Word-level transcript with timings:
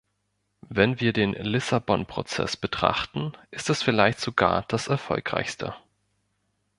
Wenn 0.67 0.99
wir 0.99 1.13
den 1.13 1.33
Lissabon-Prozess 1.33 2.57
betrachten, 2.57 3.33
ist 3.51 3.69
es 3.69 3.83
vielleicht 3.83 4.19
sogar 4.19 4.63
das 4.63 4.87
erfolgreichste. 4.87 5.75